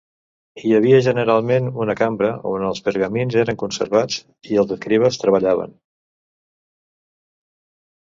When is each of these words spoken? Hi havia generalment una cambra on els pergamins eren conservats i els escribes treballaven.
Hi 0.67 0.71
havia 0.75 0.99
generalment 1.07 1.67
una 1.83 1.95
cambra 1.99 2.31
on 2.51 2.65
els 2.69 2.81
pergamins 2.87 3.37
eren 3.41 3.59
conservats 3.65 4.17
i 4.53 4.57
els 4.63 4.73
escribes 4.77 5.21
treballaven. 5.25 5.77